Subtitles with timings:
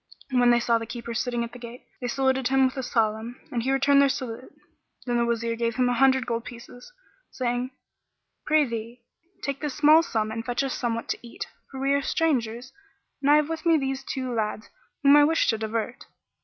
[0.31, 3.39] When they saw the keeper sitting at the gate, they saluted him with the Salam
[3.51, 4.51] and he returned their salute.
[5.05, 6.91] Then the Wazir gave him an hundred gold pieces,
[7.29, 7.69] saying,
[8.47, 9.03] "Prithee,
[9.43, 12.73] take this small sum and fetch us somewhat to eat; for we are strangers
[13.21, 14.69] and I have with me these two lads
[15.03, 16.05] whom I wish to divert."